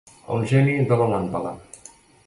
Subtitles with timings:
[0.35, 1.57] El geni de la làmpada.